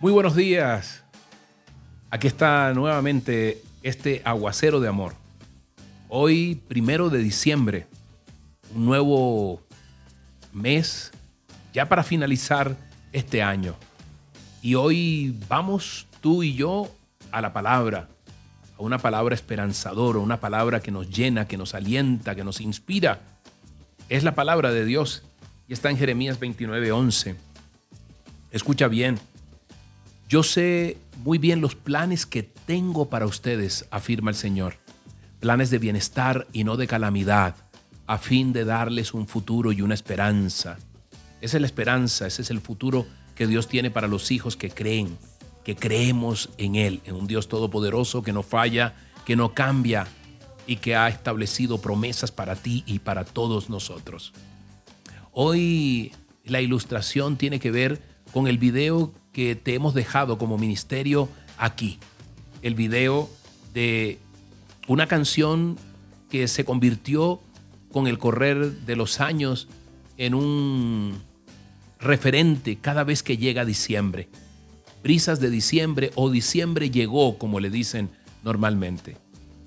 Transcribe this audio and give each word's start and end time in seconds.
Muy 0.00 0.12
buenos 0.12 0.34
días. 0.34 1.02
Aquí 2.08 2.26
está 2.26 2.72
nuevamente 2.72 3.62
este 3.82 4.22
aguacero 4.24 4.80
de 4.80 4.88
amor. 4.88 5.12
Hoy, 6.08 6.58
primero 6.68 7.10
de 7.10 7.18
diciembre, 7.18 7.86
un 8.74 8.86
nuevo 8.86 9.60
mes 10.54 11.12
ya 11.74 11.86
para 11.86 12.02
finalizar 12.02 12.74
este 13.12 13.42
año. 13.42 13.74
Y 14.62 14.74
hoy 14.74 15.38
vamos 15.50 16.06
tú 16.22 16.42
y 16.42 16.54
yo 16.54 16.88
a 17.30 17.42
la 17.42 17.52
palabra, 17.52 18.08
a 18.78 18.82
una 18.82 18.96
palabra 18.96 19.34
esperanzadora, 19.34 20.18
una 20.18 20.40
palabra 20.40 20.80
que 20.80 20.90
nos 20.90 21.10
llena, 21.10 21.46
que 21.46 21.58
nos 21.58 21.74
alienta, 21.74 22.34
que 22.34 22.42
nos 22.42 22.62
inspira. 22.62 23.20
Es 24.08 24.24
la 24.24 24.34
palabra 24.34 24.72
de 24.72 24.86
Dios 24.86 25.24
y 25.68 25.74
está 25.74 25.90
en 25.90 25.98
Jeremías 25.98 26.40
29:11. 26.40 27.36
Escucha 28.50 28.88
bien. 28.88 29.20
Yo 30.30 30.44
sé 30.44 30.96
muy 31.24 31.38
bien 31.38 31.60
los 31.60 31.74
planes 31.74 32.24
que 32.24 32.44
tengo 32.44 33.10
para 33.10 33.26
ustedes, 33.26 33.88
afirma 33.90 34.30
el 34.30 34.36
Señor. 34.36 34.76
Planes 35.40 35.70
de 35.70 35.78
bienestar 35.78 36.46
y 36.52 36.62
no 36.62 36.76
de 36.76 36.86
calamidad, 36.86 37.56
a 38.06 38.16
fin 38.16 38.52
de 38.52 38.64
darles 38.64 39.12
un 39.12 39.26
futuro 39.26 39.72
y 39.72 39.82
una 39.82 39.94
esperanza. 39.94 40.78
Esa 41.40 41.56
es 41.56 41.60
la 41.60 41.66
esperanza, 41.66 42.28
ese 42.28 42.42
es 42.42 42.50
el 42.52 42.60
futuro 42.60 43.08
que 43.34 43.48
Dios 43.48 43.66
tiene 43.66 43.90
para 43.90 44.06
los 44.06 44.30
hijos 44.30 44.56
que 44.56 44.70
creen, 44.70 45.18
que 45.64 45.74
creemos 45.74 46.50
en 46.58 46.76
Él, 46.76 47.00
en 47.06 47.16
un 47.16 47.26
Dios 47.26 47.48
todopoderoso 47.48 48.22
que 48.22 48.32
no 48.32 48.44
falla, 48.44 48.94
que 49.26 49.34
no 49.34 49.52
cambia 49.52 50.06
y 50.64 50.76
que 50.76 50.94
ha 50.94 51.08
establecido 51.08 51.80
promesas 51.80 52.30
para 52.30 52.54
ti 52.54 52.84
y 52.86 53.00
para 53.00 53.24
todos 53.24 53.68
nosotros. 53.68 54.32
Hoy 55.32 56.12
la 56.44 56.60
ilustración 56.60 57.36
tiene 57.36 57.58
que 57.58 57.72
ver 57.72 58.09
con 58.32 58.46
el 58.46 58.58
video 58.58 59.12
que 59.32 59.54
te 59.54 59.74
hemos 59.74 59.94
dejado 59.94 60.38
como 60.38 60.58
ministerio 60.58 61.28
aquí. 61.58 61.98
El 62.62 62.74
video 62.74 63.28
de 63.74 64.18
una 64.88 65.06
canción 65.06 65.78
que 66.28 66.48
se 66.48 66.64
convirtió 66.64 67.40
con 67.92 68.06
el 68.06 68.18
correr 68.18 68.72
de 68.86 68.96
los 68.96 69.20
años 69.20 69.68
en 70.16 70.34
un 70.34 71.22
referente 71.98 72.76
cada 72.76 73.04
vez 73.04 73.22
que 73.22 73.36
llega 73.36 73.64
diciembre. 73.64 74.28
Brisas 75.02 75.40
de 75.40 75.50
diciembre 75.50 76.10
o 76.14 76.30
diciembre 76.30 76.90
llegó, 76.90 77.38
como 77.38 77.60
le 77.60 77.70
dicen 77.70 78.10
normalmente. 78.42 79.16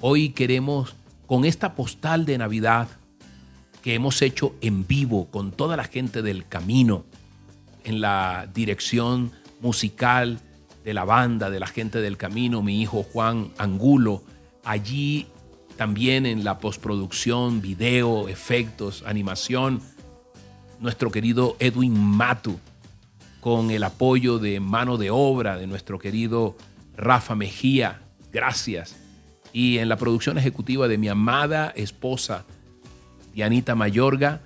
Hoy 0.00 0.30
queremos, 0.30 0.96
con 1.26 1.44
esta 1.44 1.74
postal 1.74 2.26
de 2.26 2.38
Navidad 2.38 2.88
que 3.82 3.94
hemos 3.94 4.20
hecho 4.22 4.54
en 4.60 4.86
vivo 4.86 5.28
con 5.30 5.52
toda 5.52 5.76
la 5.76 5.84
gente 5.84 6.22
del 6.22 6.46
camino, 6.46 7.04
en 7.84 8.00
la 8.00 8.48
dirección 8.52 9.32
musical 9.60 10.40
de 10.84 10.94
la 10.94 11.04
banda, 11.04 11.50
de 11.50 11.60
la 11.60 11.66
gente 11.66 12.00
del 12.00 12.16
camino, 12.16 12.62
mi 12.62 12.80
hijo 12.80 13.02
Juan 13.02 13.50
Angulo, 13.58 14.22
allí 14.64 15.26
también 15.76 16.26
en 16.26 16.44
la 16.44 16.58
postproducción, 16.58 17.60
video, 17.60 18.28
efectos, 18.28 19.02
animación, 19.06 19.80
nuestro 20.78 21.10
querido 21.10 21.56
Edwin 21.58 21.98
Matu, 21.98 22.58
con 23.40 23.70
el 23.70 23.82
apoyo 23.84 24.38
de 24.38 24.60
mano 24.60 24.98
de 24.98 25.10
obra 25.10 25.56
de 25.56 25.66
nuestro 25.66 25.98
querido 25.98 26.56
Rafa 26.96 27.34
Mejía, 27.34 28.02
gracias. 28.32 28.96
Y 29.52 29.78
en 29.78 29.88
la 29.88 29.96
producción 29.96 30.38
ejecutiva 30.38 30.86
de 30.86 30.98
mi 30.98 31.08
amada 31.08 31.72
esposa, 31.74 32.44
Dianita 33.34 33.74
Mayorga, 33.74 34.42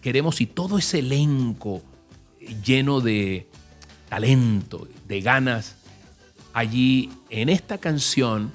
queremos 0.00 0.40
y 0.40 0.46
todo 0.46 0.78
ese 0.78 1.00
elenco 1.00 1.82
lleno 2.62 3.00
de 3.00 3.48
talento, 4.08 4.88
de 5.06 5.20
ganas, 5.20 5.76
allí 6.52 7.10
en 7.30 7.48
esta 7.48 7.78
canción, 7.78 8.52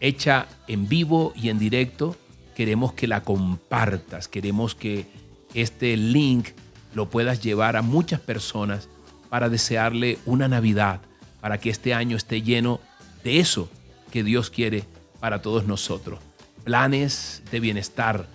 hecha 0.00 0.46
en 0.68 0.88
vivo 0.88 1.32
y 1.36 1.48
en 1.48 1.58
directo, 1.58 2.16
queremos 2.54 2.92
que 2.92 3.06
la 3.06 3.22
compartas, 3.22 4.28
queremos 4.28 4.74
que 4.74 5.06
este 5.54 5.96
link 5.96 6.48
lo 6.94 7.08
puedas 7.10 7.42
llevar 7.42 7.76
a 7.76 7.82
muchas 7.82 8.20
personas 8.20 8.88
para 9.28 9.48
desearle 9.48 10.18
una 10.26 10.48
Navidad, 10.48 11.00
para 11.40 11.58
que 11.58 11.70
este 11.70 11.94
año 11.94 12.16
esté 12.16 12.42
lleno 12.42 12.80
de 13.24 13.40
eso 13.40 13.68
que 14.10 14.22
Dios 14.22 14.50
quiere 14.50 14.84
para 15.20 15.40
todos 15.40 15.66
nosotros. 15.66 16.20
Planes 16.64 17.42
de 17.50 17.60
bienestar 17.60 18.28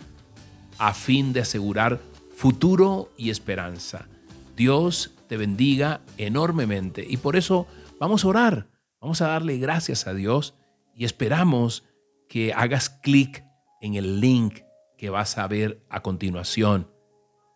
a 0.78 0.94
fin 0.94 1.34
de 1.34 1.42
asegurar 1.42 2.02
futuro 2.36 3.12
y 3.18 3.30
esperanza. 3.30 4.08
Dios 4.57 5.12
te 5.28 5.38
bendiga 5.38 6.01
enormemente. 6.18 7.06
Y 7.07 7.18
por 7.18 7.35
eso 7.35 7.68
vamos 8.00 8.25
a 8.25 8.28
orar, 8.28 8.68
vamos 9.00 9.22
a 9.22 9.28
darle 9.28 9.59
gracias 9.59 10.07
a 10.07 10.16
Dios 10.16 10.56
y 10.95 11.06
esperamos 11.06 11.84
que 12.28 12.53
hagas 12.53 12.90
clic 12.90 13.45
en 13.81 13.94
el 13.94 14.19
link 14.19 14.62
que 14.97 15.12
vas 15.12 15.38
a 15.38 15.47
ver 15.47 15.85
a 15.90 16.01
continuación 16.01 16.91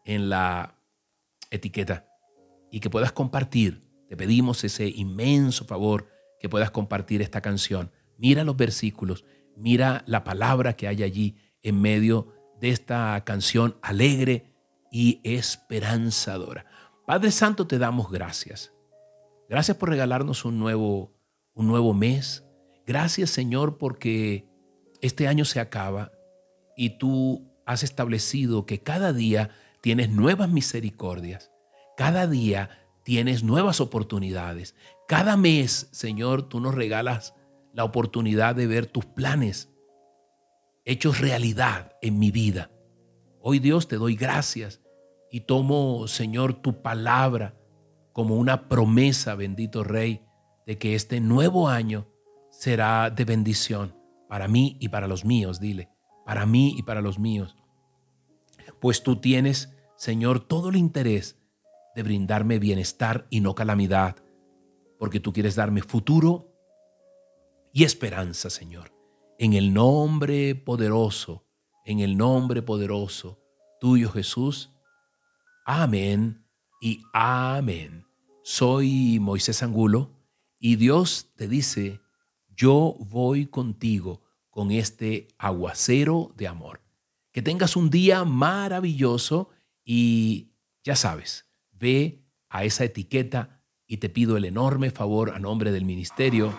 en 0.05 0.29
la 0.29 0.77
etiqueta 1.49 2.05
y 2.71 2.79
que 2.81 2.91
puedas 2.91 3.11
compartir. 3.11 3.81
Te 4.07 4.15
pedimos 4.15 4.63
ese 4.63 4.87
inmenso 4.87 5.65
favor 5.65 6.07
que 6.39 6.49
puedas 6.49 6.69
compartir 6.69 7.23
esta 7.23 7.41
canción. 7.41 7.91
Mira 8.19 8.43
los 8.43 8.57
versículos, 8.57 9.25
mira 9.57 10.03
la 10.05 10.23
palabra 10.23 10.73
que 10.73 10.87
hay 10.87 11.01
allí 11.01 11.35
en 11.63 11.81
medio 11.81 12.27
de 12.59 12.69
esta 12.69 13.19
canción 13.25 13.75
alegre 13.81 14.53
y 14.91 15.19
esperanzadora. 15.23 16.67
Padre 17.05 17.31
Santo, 17.31 17.67
te 17.67 17.77
damos 17.77 18.11
gracias. 18.11 18.73
Gracias 19.49 19.75
por 19.77 19.89
regalarnos 19.89 20.45
un 20.45 20.59
nuevo, 20.59 21.13
un 21.53 21.67
nuevo 21.67 21.93
mes. 21.93 22.45
Gracias, 22.85 23.29
Señor, 23.31 23.77
porque 23.77 24.47
este 25.01 25.27
año 25.27 25.45
se 25.45 25.59
acaba 25.59 26.11
y 26.77 26.97
tú 26.97 27.51
has 27.65 27.83
establecido 27.83 28.65
que 28.65 28.81
cada 28.81 29.13
día 29.13 29.49
tienes 29.81 30.09
nuevas 30.09 30.49
misericordias. 30.49 31.51
Cada 31.97 32.27
día 32.27 32.69
tienes 33.03 33.43
nuevas 33.43 33.81
oportunidades. 33.81 34.75
Cada 35.07 35.37
mes, 35.37 35.89
Señor, 35.91 36.47
tú 36.47 36.59
nos 36.59 36.75
regalas 36.75 37.33
la 37.73 37.83
oportunidad 37.83 38.55
de 38.55 38.67
ver 38.67 38.85
tus 38.85 39.05
planes 39.05 39.69
hechos 40.85 41.19
realidad 41.19 41.95
en 42.01 42.19
mi 42.19 42.31
vida. 42.31 42.71
Hoy 43.39 43.59
Dios 43.59 43.87
te 43.87 43.97
doy 43.97 44.15
gracias 44.15 44.81
y 45.31 45.41
tomo, 45.41 46.07
Señor, 46.07 46.53
tu 46.55 46.81
palabra 46.81 47.57
como 48.11 48.35
una 48.35 48.67
promesa, 48.67 49.35
bendito 49.35 49.83
Rey, 49.83 50.25
de 50.65 50.77
que 50.77 50.93
este 50.93 51.21
nuevo 51.21 51.69
año 51.69 52.07
será 52.51 53.09
de 53.09 53.23
bendición 53.23 53.95
para 54.27 54.47
mí 54.47 54.77
y 54.79 54.89
para 54.89 55.07
los 55.07 55.25
míos, 55.25 55.59
dile, 55.59 55.89
para 56.25 56.45
mí 56.45 56.75
y 56.77 56.83
para 56.83 57.01
los 57.01 57.17
míos. 57.17 57.55
Pues 58.79 59.03
tú 59.03 59.15
tienes, 59.15 59.73
Señor, 59.95 60.41
todo 60.41 60.69
el 60.69 60.75
interés 60.75 61.39
de 61.95 62.03
brindarme 62.03 62.59
bienestar 62.59 63.25
y 63.29 63.39
no 63.39 63.55
calamidad, 63.55 64.17
porque 64.99 65.19
tú 65.19 65.33
quieres 65.33 65.55
darme 65.55 65.81
futuro 65.81 66.51
y 67.73 67.85
esperanza, 67.85 68.49
Señor. 68.49 68.93
En 69.37 69.53
el 69.53 69.73
nombre 69.73 70.55
poderoso, 70.55 71.45
en 71.85 71.99
el 71.99 72.17
nombre 72.17 72.61
poderoso 72.61 73.39
tuyo, 73.79 74.11
Jesús, 74.11 74.70
Amén 75.65 76.43
y 76.81 77.03
amén. 77.13 78.05
Soy 78.43 79.19
Moisés 79.21 79.61
Angulo 79.61 80.11
y 80.59 80.75
Dios 80.75 81.31
te 81.35 81.47
dice, 81.47 82.01
yo 82.49 82.95
voy 82.99 83.45
contigo 83.45 84.23
con 84.49 84.71
este 84.71 85.27
aguacero 85.37 86.33
de 86.35 86.47
amor. 86.47 86.81
Que 87.31 87.43
tengas 87.43 87.75
un 87.75 87.91
día 87.91 88.25
maravilloso 88.25 89.49
y 89.85 90.51
ya 90.83 90.95
sabes, 90.95 91.45
ve 91.71 92.25
a 92.49 92.63
esa 92.63 92.83
etiqueta 92.83 93.61
y 93.85 93.97
te 93.97 94.09
pido 94.09 94.37
el 94.37 94.45
enorme 94.45 94.89
favor 94.89 95.29
a 95.29 95.39
nombre 95.39 95.71
del 95.71 95.85
ministerio 95.85 96.53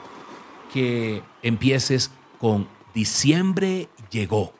que 0.72 1.22
empieces 1.42 2.12
con 2.38 2.68
diciembre 2.94 3.88
llegó. 4.12 4.54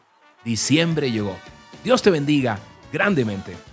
Diciembre 0.44 1.12
llegó. 1.12 1.36
Dios 1.84 2.02
te 2.02 2.10
bendiga 2.10 2.58
grandemente. 2.92 3.71